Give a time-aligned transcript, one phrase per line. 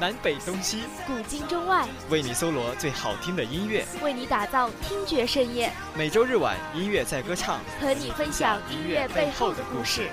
[0.00, 5.72] 南北东西，古今中外，为你搜罗最好听的音乐，为你打造听觉盛宴。
[5.94, 10.08] 每周日晚，音乐在歌唱，和你分享音乐背后的故事。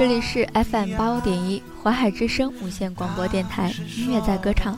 [0.00, 4.74] 这里是 FM 八五点一淮海之声无线广播电台，音乐在歌唱。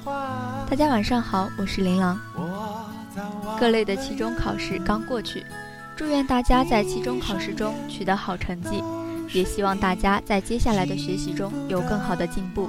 [0.69, 2.21] 大家晚上好，我是琳琅。
[3.57, 5.47] 各类的期中考试刚过去，
[5.95, 8.83] 祝愿大家在期中考试中取得好成绩，
[9.33, 12.69] 也希望大家在接下来的学习中有更好的进步。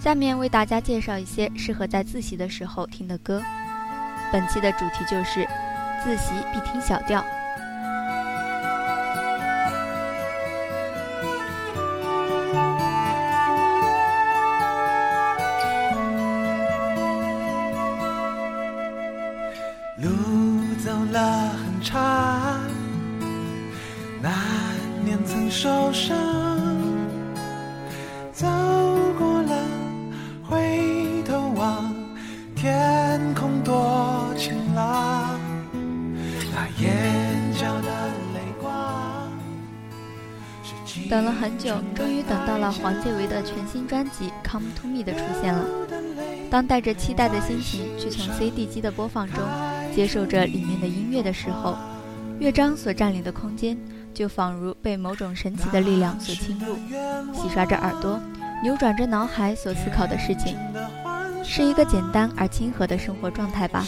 [0.00, 3.40] 下面为大家介绍一些适合在自习的时候听的歌。
[4.32, 5.46] 本期的主题就是
[6.02, 7.24] 自习必听小调。
[41.08, 45.64] 等了很久，终于等到了黄建为的全新专辑《Come to Me》的出现了。
[46.50, 49.42] 当带着期待的心情去从 CD 机的播放中
[49.94, 51.76] 接受着里面的音乐的时候，
[52.38, 53.76] 乐章所占领的空间。
[54.14, 56.76] 就仿如被某种神奇的力量所侵入，
[57.32, 58.20] 洗刷着耳朵，
[58.62, 60.54] 扭转着脑海所思考的事情，
[61.42, 63.86] 是一个简单而亲和的生活状态吧。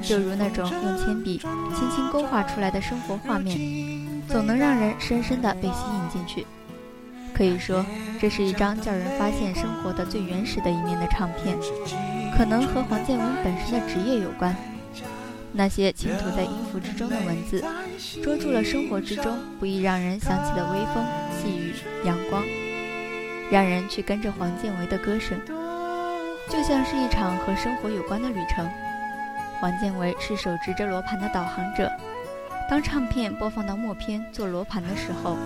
[0.00, 3.58] 就如那种用铅笔轻轻勾画出来的生活画面，
[4.28, 6.46] 总能让人深深的被吸引进去。
[7.34, 7.84] 可以说，
[8.20, 11.56] 这是一张叫人发现生活的最原始的一面的唱片，
[12.36, 14.54] 可能和黄建文本身的职业有关。
[15.52, 17.64] 那些倾吐在音符之中的文字，
[18.22, 21.04] 捉住了生活之中不易让人想起的微风、
[21.40, 21.74] 细雨、
[22.04, 22.42] 阳光，
[23.50, 25.40] 让人去跟着黄建为的歌声，
[26.50, 28.68] 就像是一场和生活有关的旅程。
[29.60, 31.90] 黄建为是手执着罗盘的导航者，
[32.68, 35.38] 当唱片播放到末篇做罗盘的时候，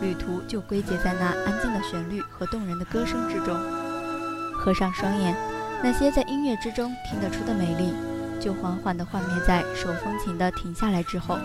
[0.00, 3.58] 旅途就归结在那安静的旋律和动人的歌声之中。
[4.54, 5.34] 合上双眼，
[5.82, 7.92] 那些在音乐之中听得出的美丽。
[8.40, 11.38] 就缓缓地幻灭在手风琴的停下来之后。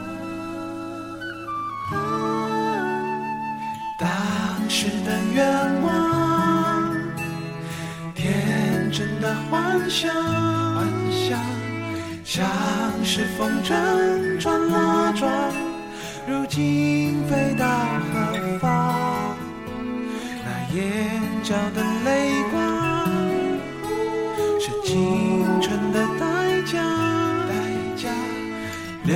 [3.99, 4.09] 当
[4.69, 6.95] 时的愿望，
[8.15, 11.39] 天真的幻想，幻想
[12.29, 12.45] 像
[13.05, 15.31] 是风筝转啊转，
[16.27, 17.65] 如今飞到
[18.11, 19.33] 何方？
[20.43, 21.09] 那眼
[21.41, 23.07] 角的泪光，
[24.59, 26.83] 是青春的代价。
[27.47, 27.53] 代
[27.95, 28.09] 价
[29.05, 29.15] 流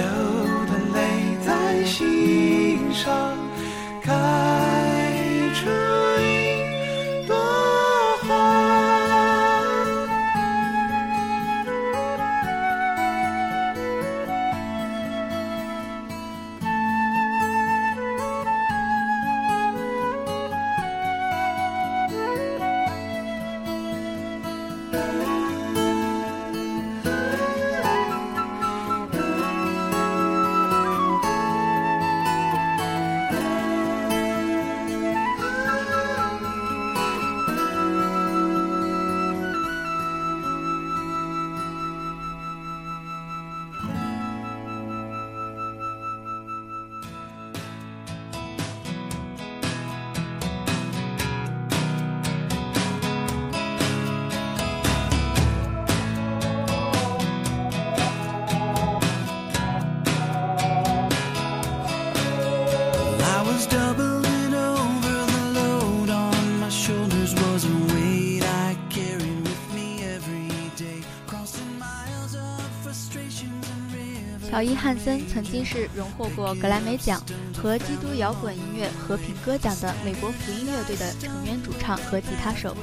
[74.62, 77.20] 乔伊·汉森曾经是荣获过格莱美奖
[77.58, 82.78] 和基督摇滚音乐和平歌奖的美国福音乐队的成员、主唱和吉他手。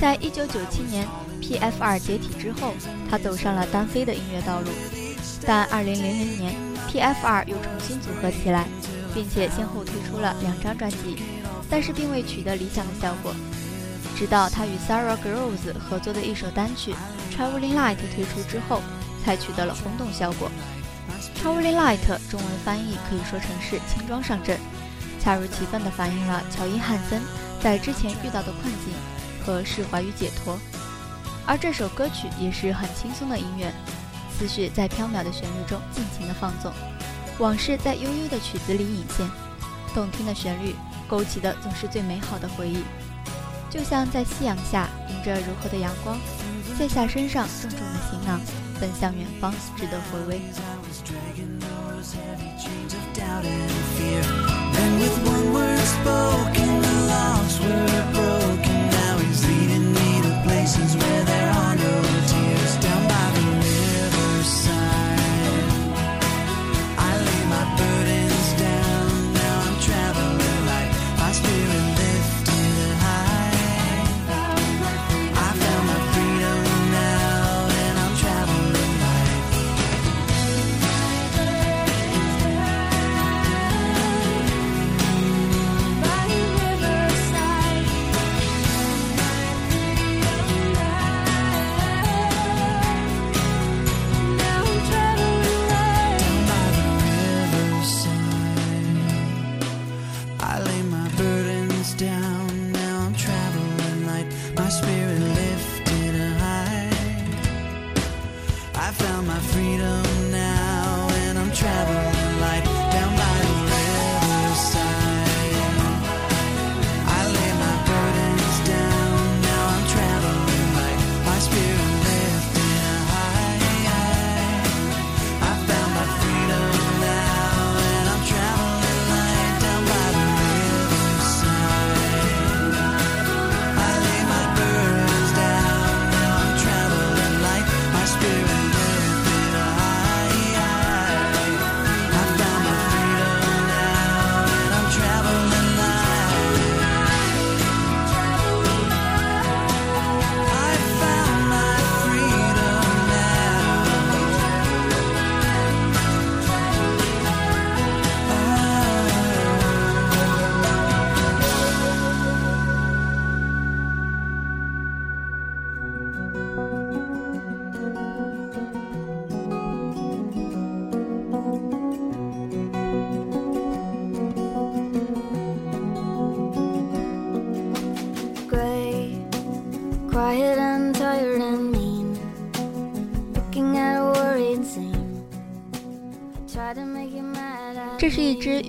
[0.00, 1.06] 在一九九七年
[1.42, 2.72] P.F.R 解体之后，
[3.10, 4.70] 他走上了单飞的音乐道路。
[5.44, 6.54] 但二零零零年
[6.88, 8.64] P.F.R 又重新组合起来，
[9.12, 11.18] 并且先后推出了两张专辑，
[11.68, 13.34] 但是并未取得理想的效果。
[14.16, 16.94] 直到他与 Sarah Groves 合作的一首单曲
[17.36, 18.80] 《Traveling Light》推出之后，
[19.22, 20.48] 才取得了轰动效果。
[21.36, 21.98] 《Traveling Light》
[22.30, 24.58] 中文翻译可以说成是“轻装上阵”，
[25.20, 27.20] 恰如其分地反映了乔伊·汉森
[27.60, 28.94] 在之前遇到的困境
[29.44, 30.58] 和释怀与解脱。
[31.46, 33.72] 而这首歌曲也是很轻松的音乐，
[34.38, 36.72] 思绪在飘渺的旋律中尽情地放纵，
[37.38, 39.28] 往事在悠悠的曲子里隐现，
[39.94, 40.74] 动听的旋律
[41.06, 42.78] 勾起的总是最美好的回忆。
[43.68, 46.16] 就像在夕阳下迎着柔和的阳光，
[46.78, 48.40] 卸下身上重重的行囊，
[48.84, 50.42] 奔向远方，值得回味。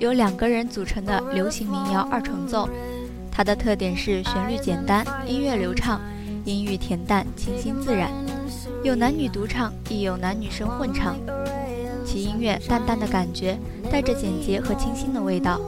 [0.06, 2.68] 由两个人组成的流行民谣二重奏，
[3.28, 6.00] 它的特点是旋律简单，音乐流畅，
[6.44, 8.08] 音域恬淡，清新自然，
[8.84, 11.16] 有男女独唱，亦有男女生混唱。
[12.04, 13.58] 其音乐淡淡的感觉，
[13.90, 15.60] 带着简洁和清新的味道，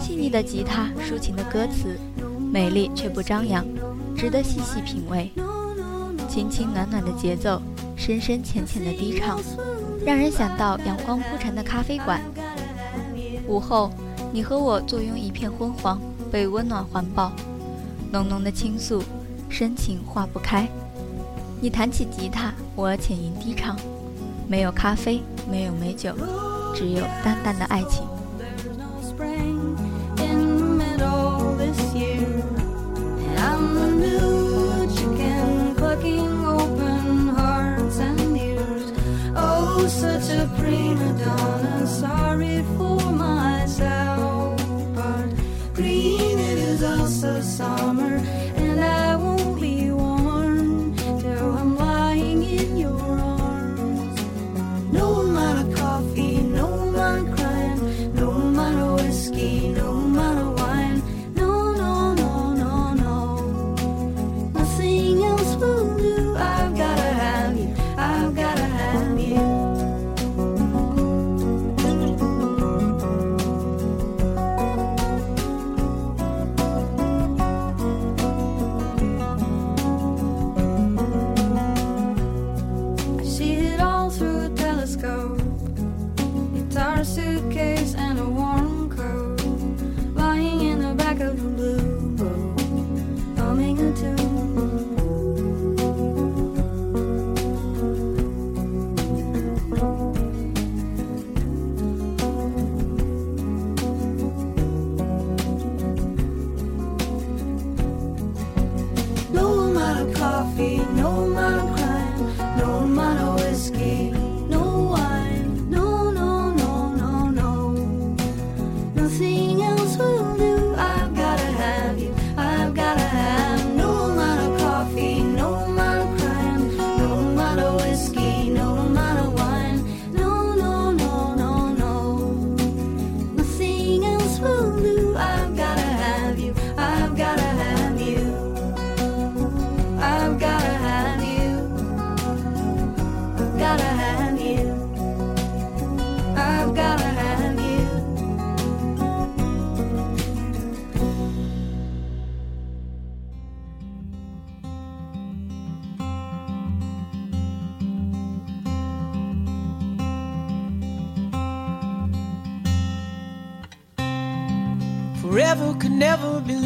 [0.00, 1.98] 细腻的吉他，抒情的歌词，
[2.52, 3.66] 美丽却不张扬，
[4.16, 5.32] 值得细细品味。
[6.28, 7.60] 轻轻暖暖的节奏，
[7.96, 9.36] 深深浅浅的低唱，
[10.06, 12.20] 让人想到阳光铺陈的咖啡馆。
[13.48, 13.90] 午后，
[14.30, 15.98] 你和我坐拥一片昏黄，
[16.30, 17.32] 被温暖环抱，
[18.12, 19.02] 浓浓的倾诉，
[19.48, 20.68] 深情化不开。
[21.60, 23.74] 你弹起吉他，我浅吟低唱，
[24.46, 26.14] 没有咖啡，没有美酒，
[26.74, 28.06] 只有淡淡的爱情。
[39.88, 40.46] Such a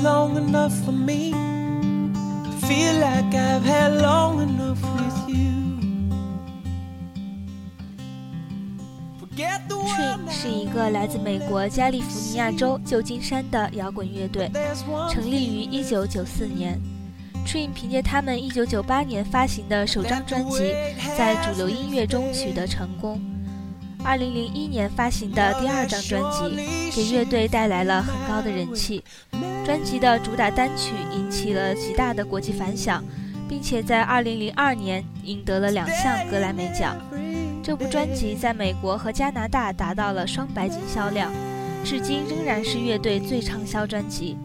[0.02, 1.32] long enough for me.
[2.66, 5.52] Feel like I've had long enough with you.
[9.18, 14.50] For You 是一个来自美国加利福尼亚州旧金山的摇滚乐队，
[15.10, 16.80] 成立于一九九四年。
[17.46, 20.74] Train 凭借他们1998年发行的首张专辑，
[21.16, 23.20] 在主流音乐中取得成功。
[24.04, 29.02] 2001年发行的第二张专辑，给乐队带来了很高的人气，
[29.64, 33.02] 专辑的主打单曲引起了极大的国际反响，
[33.48, 36.96] 并且在2002年赢得了两项格莱美奖。
[37.62, 41.30] 这部专辑在美国和加拿大达到了双白金销量，
[41.84, 44.36] 至今仍然是乐队最畅销专辑。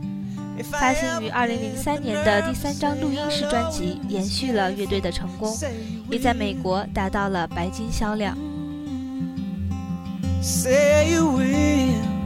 [0.71, 5.55] 发行于2003年的第三张录音室专辑延续了乐队的成功，
[6.09, 8.37] 也在美国达到了白金销量。
[10.41, 12.16] Say you will.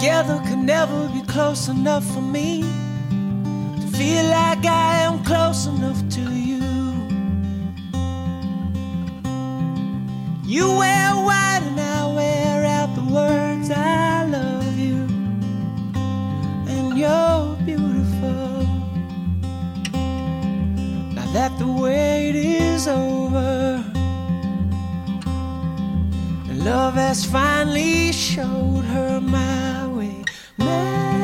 [0.00, 6.00] Together could never be close enough for me to feel like I am close enough
[6.16, 6.62] to you.
[10.42, 15.06] You wear white and I wear out the words I love you,
[16.72, 18.64] and you're beautiful.
[21.12, 23.84] Now that the wait is over,
[26.48, 29.79] and love has finally showed her my
[30.60, 31.19] let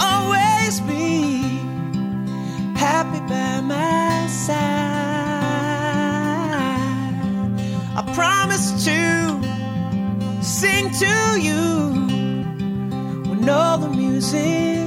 [0.00, 1.42] always be
[2.76, 4.58] happy by my side.
[7.96, 9.00] I promise to
[10.42, 11.90] sing to you
[13.28, 14.77] when all the music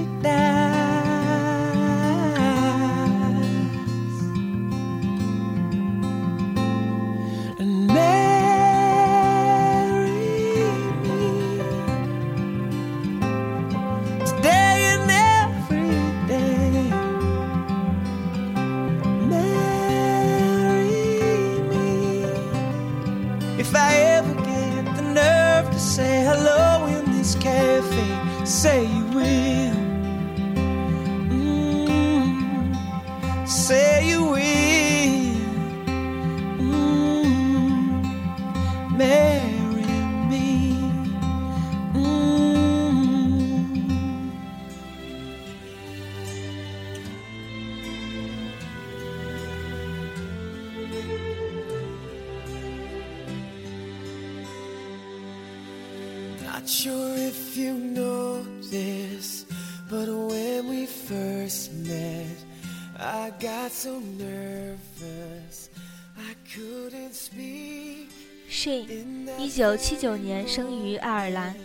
[62.98, 65.70] I got so nervous
[66.16, 68.10] I couldn't speak.
[68.50, 71.56] Shane，一九七九年生于爱尔兰，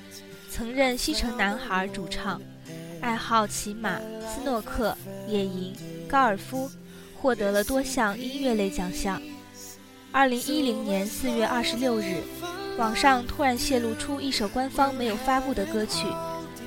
[0.50, 2.40] 曾任西城男孩主唱，
[3.00, 4.96] 爱好骑马、斯诺克、
[5.28, 5.74] 野营、
[6.08, 6.70] 高尔夫，
[7.20, 9.20] 获得了多项音乐类奖项。
[10.12, 12.22] 二零一零年四月二十六日，
[12.78, 16.06] 网上突然泄露出一首官方没有发布的歌曲，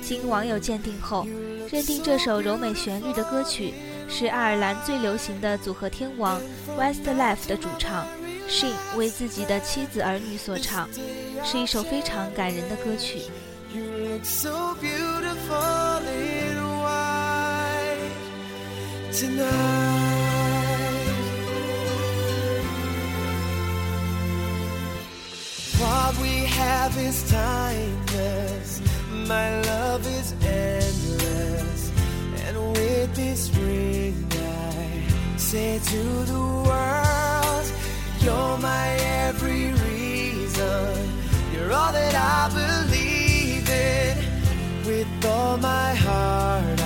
[0.00, 1.26] 经网友鉴定后，
[1.70, 3.74] 认定这首柔美旋律的歌曲
[4.08, 6.40] 是爱尔兰最流行的组合天王
[6.78, 8.06] Westlife 的主唱
[8.48, 10.88] Shane 为自己的妻子儿女所唱。
[11.42, 13.20] 是一首非常感人的歌曲。
[13.72, 18.10] You look so beautiful in white
[19.12, 19.50] tonight.
[25.78, 28.80] What we have is timeless.
[29.26, 31.09] My love is endless.
[33.14, 36.02] This ring, I say to
[36.32, 37.66] the world,
[38.20, 38.88] You're my
[39.26, 41.10] every reason.
[41.52, 44.16] You're all that I believe in.
[44.86, 46.79] With all my heart,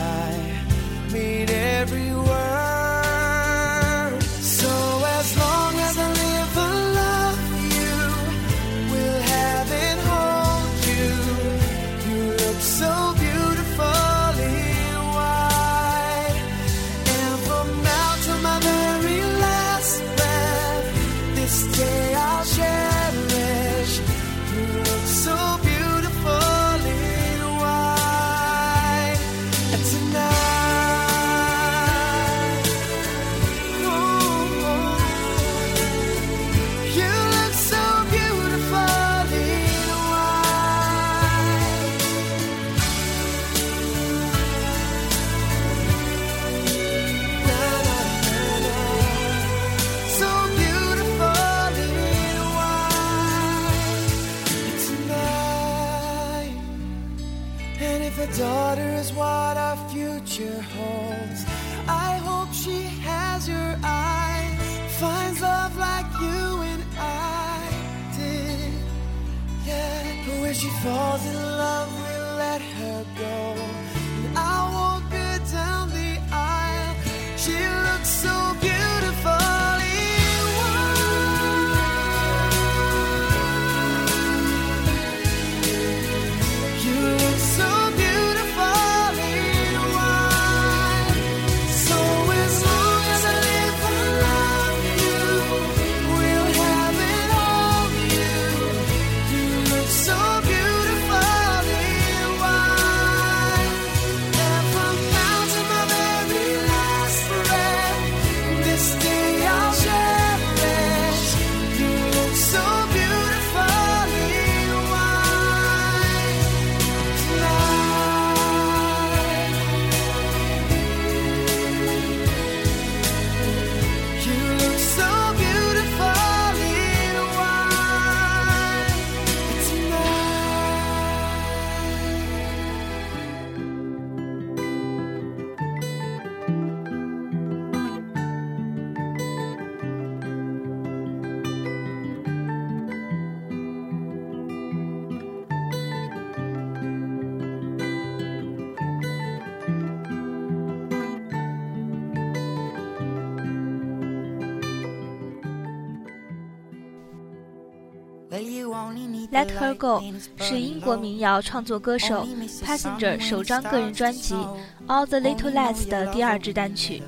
[159.30, 160.02] Let Her Go
[160.38, 162.26] 是英国民谣创作歌手
[162.64, 164.34] Passenger 首张个人专辑
[164.88, 167.02] 《All the Little Lights》的第二支单曲，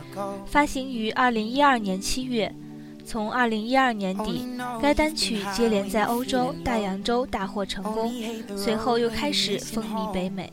[0.46, 2.54] 发行于2012年7月。
[3.04, 4.48] 从2012年底，
[4.82, 8.12] 该单曲接连在欧洲、大洋洲大获成功，
[8.56, 10.52] 随后又开始风靡北美。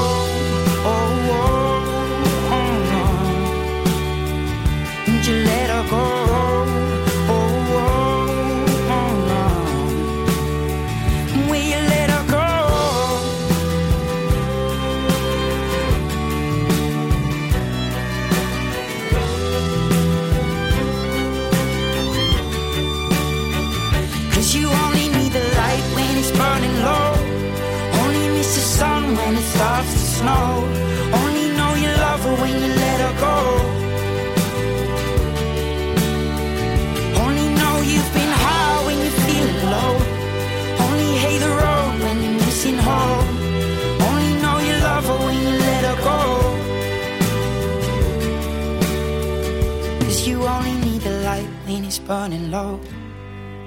[52.11, 52.77] Burning low.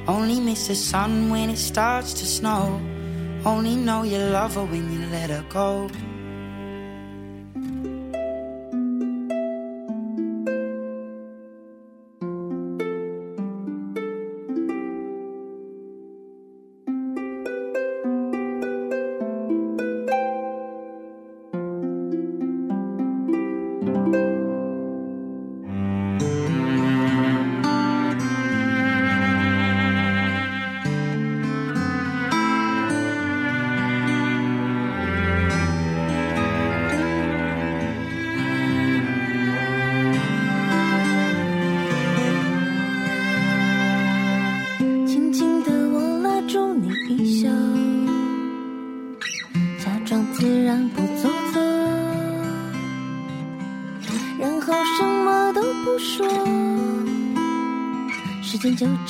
[0.07, 2.79] Only miss the sun when it starts to snow.
[3.47, 5.89] Only know you love her when you let her go.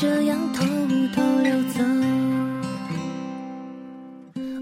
[0.05, 0.62] 这样偷
[1.14, 1.81] 偷溜走。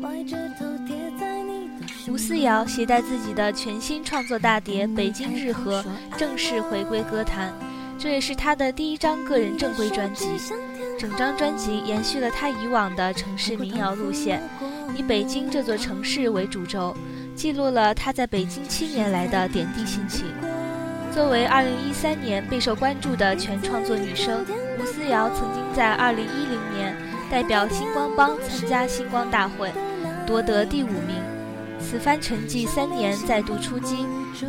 [0.03, 5.83] 歪着头贴在你的胸吴思瑶携带自己的全新创作大碟《北京日和》
[6.17, 7.53] 正式回归歌坛，
[7.99, 10.29] 这也是她的第一张个人正规专辑。
[10.97, 14.41] 整张专辑延续了她以往的城市民谣路线，
[14.97, 16.97] 以北京这座城市为主轴，
[17.35, 20.25] 记录了她在北京七年来的点滴心情。
[21.13, 24.47] 作为2013年备受关注的全创作女声，
[24.79, 26.97] 吴思瑶曾经在2010年
[27.31, 29.73] 代表星光帮参加星光大会，
[30.27, 31.17] 夺得第五名。
[31.81, 34.07] 此番成绩三年再度出击，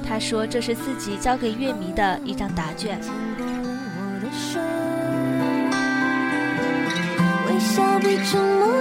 [0.07, 2.99] 她说这是自己交给乐迷的一张答卷。
[7.47, 8.72] 微笑比沉默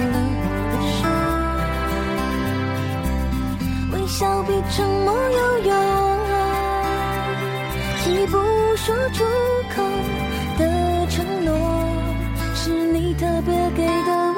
[0.00, 0.98] 了我的手
[3.92, 5.70] 微笑比沉默有用。
[8.08, 8.36] 你不
[8.76, 9.24] 说出
[9.74, 9.82] 口
[10.58, 10.62] 的
[11.08, 11.48] 承诺，
[12.54, 14.29] 是你特别给的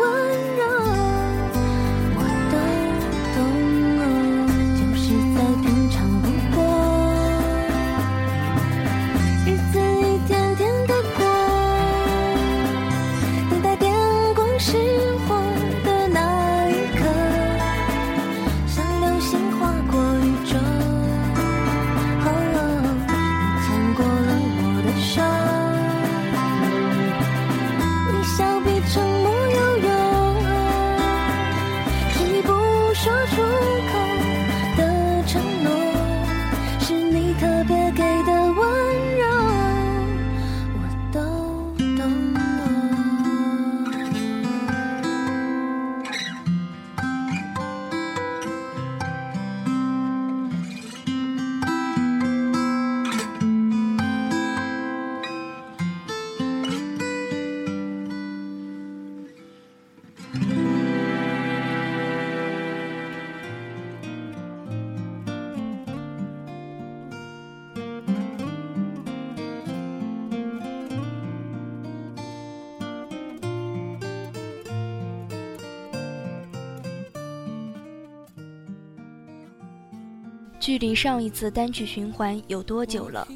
[80.63, 83.27] 距离上一次单曲循环有多久了？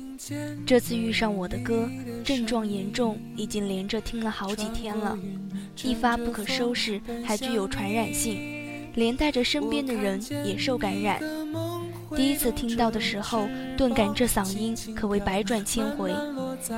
[0.65, 1.91] 这次遇上我的歌，
[2.25, 5.19] 症状严重，已经连着听了好几天了，
[5.83, 8.39] 一发不可收拾，还具有传染性，
[8.95, 11.21] 连带着身边的人也受感染。
[12.15, 16.13] 第一次听到的时候，顿感这嗓音可谓百转千回，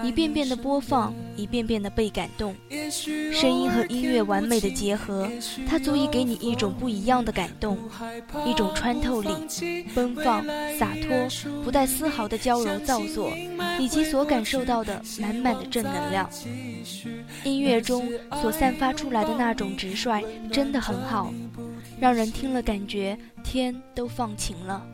[0.05, 2.55] 一遍遍的播放，一遍遍的被感动。
[3.33, 5.29] 声音和音乐完美的结合，
[5.67, 7.79] 它足以给你一种不一样的感动，
[8.47, 9.31] 一种穿透力、
[9.95, 10.45] 奔放、
[10.79, 11.29] 洒脱，
[11.65, 13.33] 不带丝毫的娇柔造作，
[13.79, 16.29] 以及所感受到的满满的正能量。
[17.45, 18.09] 音乐中
[18.43, 21.33] 所散发出来的那种直率，真的很好，
[22.01, 24.85] 让人听了感觉天都放晴了。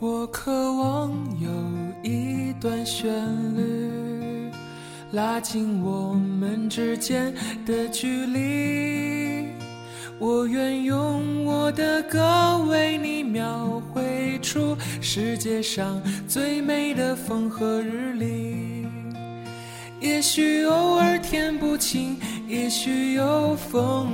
[0.00, 1.50] 我渴望有
[2.08, 3.10] 一段旋
[3.56, 4.48] 律，
[5.10, 7.34] 拉近我们之间
[7.66, 9.48] 的距离。
[10.20, 18.86] 我愿用我的歌为你描绘出世界上最美的风和日丽。
[19.98, 24.12] 也许偶尔天不晴，也许有风，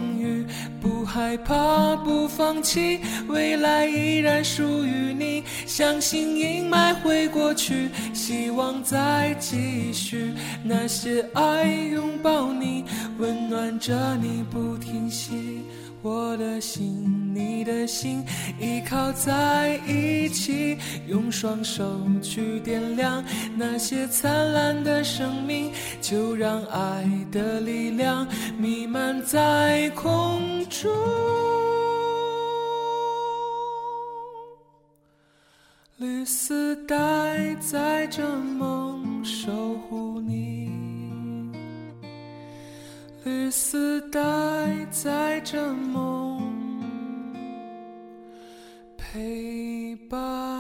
[0.85, 5.43] 不害怕，不放弃，未来依然属于你。
[5.65, 10.35] 相信阴霾会过去，希望再继续。
[10.63, 12.85] 那些爱拥抱你，
[13.19, 15.63] 温暖着你不停息。
[16.03, 18.25] 我的心，你的心，
[18.61, 23.23] 依靠在一起，用双手去点亮
[23.57, 30.93] 那些灿烂的生命，就让爱的力量弥漫在空中。
[35.97, 39.51] 绿丝带载着梦，守
[39.89, 40.71] 护你。
[43.25, 44.21] 绿丝带
[44.91, 46.14] 载着梦，
[49.15, 50.54] Hey, bye.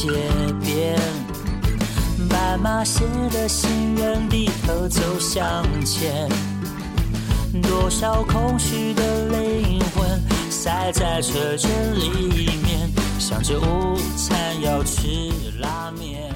[0.00, 0.08] 街
[0.62, 0.98] 边，
[2.26, 6.26] 斑马线的行人低头走向前，
[7.60, 16.32] 多少空虚的灵魂塞在车阵里面，想着午餐要吃拉面。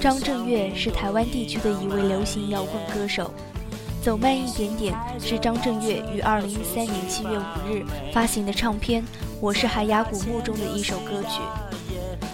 [0.00, 3.32] 张震岳是台湾地区的一位流行摇滚歌手。
[4.00, 9.02] 走慢一点点是张震岳于二零一三年七月五日发行的唱片
[9.40, 11.40] 《我是海牙古墓》中的一首歌曲。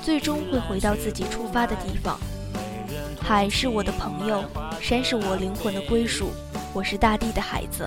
[0.03, 2.19] 最终会回到自己出发的地方。
[3.21, 4.43] 海是我的朋友，
[4.81, 6.31] 山是我灵魂的归属。
[6.73, 7.87] 我是大地的孩子，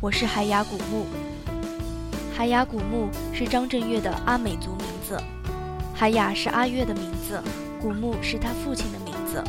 [0.00, 1.06] 我是海牙古墓。
[2.32, 5.20] 海牙古墓是张震岳的阿美族名字，
[5.92, 7.42] 海雅是阿岳的名字，
[7.80, 9.42] 古墓是他父亲的名字。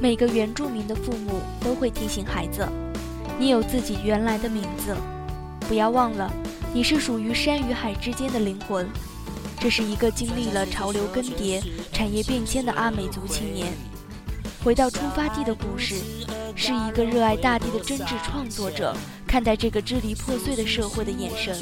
[0.00, 2.66] 每个原住民的父母都会提醒孩子
[3.38, 4.96] ：“你有自己原来的名字，
[5.68, 6.30] 不要忘了，
[6.74, 8.86] 你是属于山与海之间的灵魂。”
[9.60, 13.72] 这是一个经历了潮流更迭、产业变迁的阿美族青年，
[14.62, 15.94] 回到出发地的故事，
[16.54, 18.94] 是一个热爱大地的真挚创作者
[19.26, 21.56] 看待这个支离破碎的社会的眼神，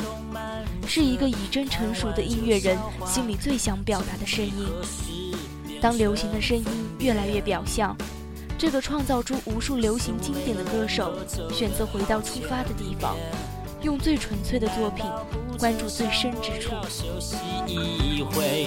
[0.89, 4.67] 是一个已臻成熟的音乐人心里最想表达的声音。
[5.81, 6.65] 当流行的声音
[6.99, 7.95] 越来越表象。
[8.59, 11.15] 这个创造出无数流行经典的歌手，
[11.53, 13.17] 选择回到出发的地方，
[13.83, 15.05] 用最纯粹的作品，
[15.59, 16.71] 关注最深之处。
[16.89, 18.65] 休息一回，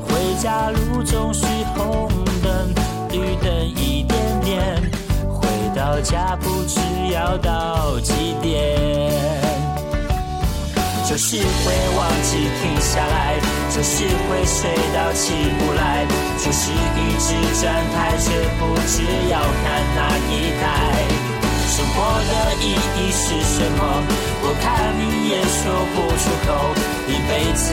[0.00, 1.44] 回家路总是
[1.76, 2.08] 红
[2.42, 2.70] 灯
[3.10, 4.82] 绿灯一点点，
[5.28, 6.80] 回到家不知
[7.12, 9.12] 要到几点。
[11.06, 11.44] 就是会
[11.98, 16.06] 忘记停下来，就是会睡到起不来，
[16.38, 21.04] 就是一直站台却不知要看哪一台，
[21.72, 21.96] 生活
[22.28, 23.80] 的意义是什么？
[24.42, 26.48] 我看你也说不出口，
[27.08, 27.72] 一辈子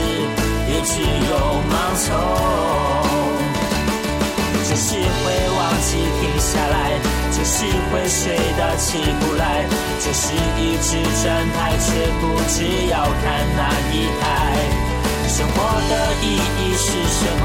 [0.70, 1.30] 也只有
[1.68, 2.08] 盲从。
[4.64, 6.96] 就是会忘记停下来，
[7.30, 7.52] 就是
[7.92, 9.68] 会睡到起不来，
[10.00, 13.22] 就是一直转台却不知要看
[13.54, 14.79] 哪一台。
[15.30, 15.54] 生活
[15.88, 17.44] 的意义是什么？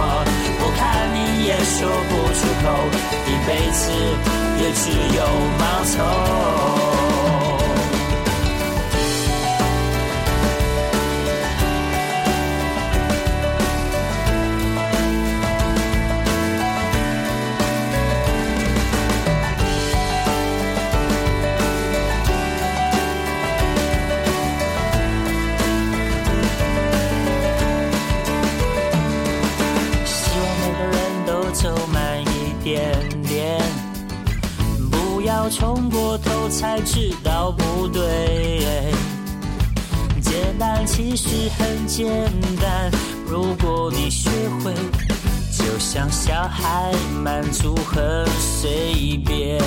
[0.59, 0.81] 我看
[1.13, 2.65] 你也说不出口，
[3.27, 3.81] 一辈子
[4.59, 4.83] 也只
[5.15, 5.21] 有
[5.59, 7.14] 盲从。
[36.57, 38.93] 才知道不对。
[40.21, 42.07] 简单其实很简
[42.61, 42.89] 单，
[43.27, 44.29] 如果你学
[44.63, 44.73] 会，
[45.51, 49.61] 就像小孩满足很随便。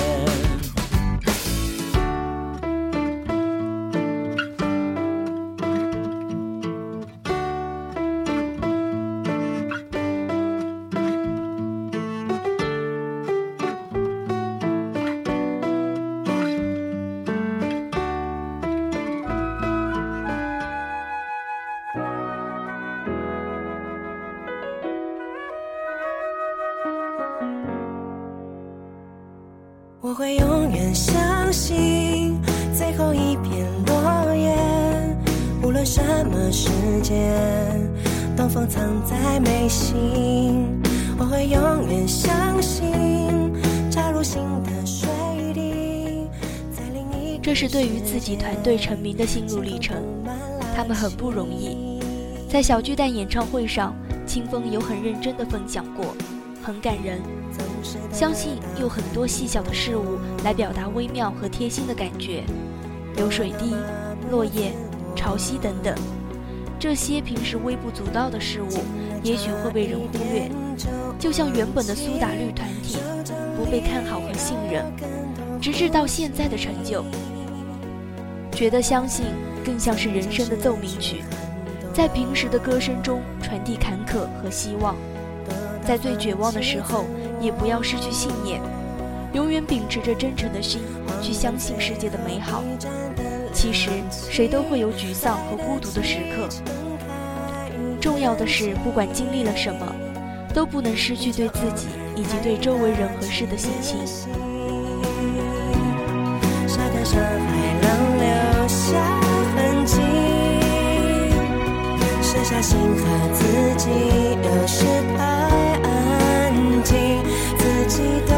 [48.19, 49.95] 自己团队成名的心路历程，
[50.75, 52.01] 他们很不容易。
[52.49, 53.95] 在小巨蛋演唱会上，
[54.27, 56.13] 清风有很认真的分享过，
[56.61, 57.21] 很感人。
[58.11, 62.43] 相信用很多细小的事物来表达微妙和贴心的感觉，
[63.15, 63.73] 流水滴、
[64.29, 64.73] 落叶、
[65.15, 65.95] 潮汐等等，
[66.77, 68.67] 这些平时微不足道的事物，
[69.23, 70.51] 也许会被人忽略。
[71.17, 72.97] 就像原本的苏打绿团体
[73.55, 74.83] 不被看好和信任，
[75.61, 77.05] 直至到现在的成就。
[78.59, 79.27] 觉得相信
[79.63, 81.23] 更像是人生的奏鸣曲，
[81.93, 84.97] 在平时的歌声中传递坎坷和希望，
[85.87, 87.05] 在最绝望的时候。
[87.39, 88.59] 也不要失去信念，
[89.31, 90.81] 永远秉持着真诚的心
[91.21, 92.61] 去相信世界的美好。
[93.53, 93.89] 其实
[94.29, 96.49] 谁都会有沮丧和孤独的时刻，
[98.01, 99.95] 重要的是不管经历了什么，
[100.53, 103.99] 都不能失去对自己以及对周围人和事的信心。
[108.89, 108.97] 下
[109.55, 109.93] 痕迹，
[112.23, 113.01] 剩下心和
[113.33, 113.39] 自
[113.77, 113.85] 己，
[114.41, 114.83] 有时
[115.15, 115.23] 太
[115.83, 115.87] 安
[116.83, 116.97] 静，
[117.57, 118.33] 自己都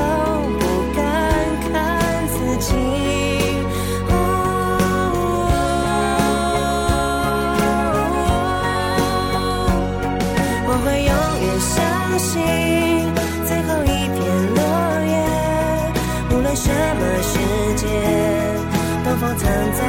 [0.60, 0.62] 不
[0.94, 1.00] 敢
[1.72, 1.74] 看
[2.28, 2.70] 自己。
[10.68, 11.80] 我会永远相
[12.20, 12.30] 信
[13.48, 14.20] 最后一片
[14.56, 14.60] 落
[15.08, 15.12] 叶，
[16.32, 16.68] 无论什
[17.00, 17.34] 么时
[17.76, 17.84] 间，
[19.04, 19.42] 东风藏
[19.74, 19.80] 在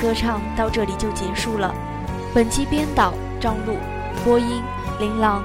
[0.00, 1.74] 歌唱到这里就结束了。
[2.32, 3.76] 本期编导张璐，
[4.24, 4.62] 播音
[5.00, 5.42] 琳琅、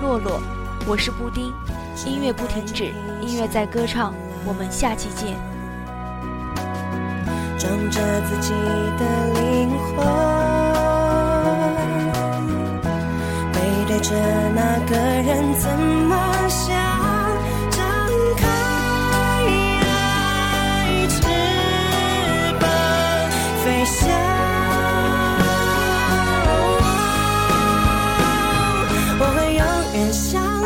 [0.00, 0.40] 洛洛，
[0.86, 1.52] 我是布丁。
[2.06, 4.14] 音乐不停止，音乐在歌唱，
[4.46, 5.36] 我们下期见。
[7.58, 8.54] 装着自己
[8.98, 10.06] 的灵魂，
[13.52, 14.14] 背对着
[14.54, 15.68] 那个人怎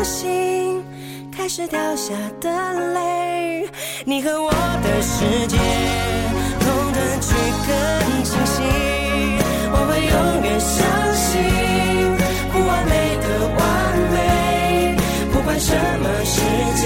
[0.05, 0.83] 心，
[1.35, 2.49] 开始掉下的
[2.93, 3.67] 泪，
[4.05, 5.57] 你和我的世界，
[6.59, 7.33] 痛的去
[7.65, 7.67] 更
[8.23, 8.61] 清晰。
[9.73, 10.77] 我会永远相
[11.25, 11.41] 信，
[12.53, 12.93] 不完美
[13.25, 13.25] 的
[13.57, 13.61] 完
[14.13, 14.17] 美，
[15.33, 16.35] 不管什么世
[16.79, 16.85] 界，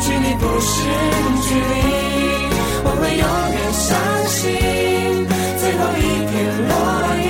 [0.00, 0.72] 距离不是
[1.44, 1.76] 距离。
[2.82, 3.88] 我会永远相
[4.26, 4.40] 信，
[5.60, 6.32] 最后一片
[6.66, 6.72] 落
[7.20, 7.28] 叶，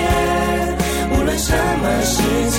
[1.11, 1.51] 无论什
[1.83, 2.15] 么世
[2.57, 2.59] 界，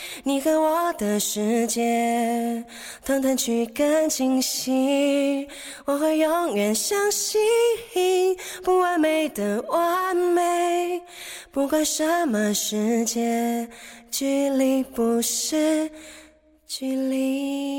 [0.23, 2.63] 你和我的世界，
[3.03, 5.47] 腾腾去更清晰。
[5.85, 7.41] 我会永远相信，
[8.63, 11.01] 不完美的完美，
[11.51, 13.67] 不管什么世界，
[14.11, 15.89] 距离不是
[16.67, 17.71] 距离。